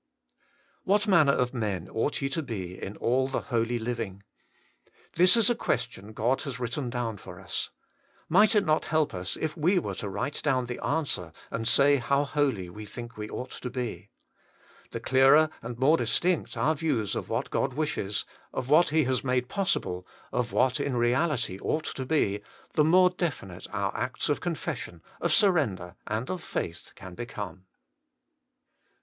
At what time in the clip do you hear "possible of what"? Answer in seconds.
19.49-20.79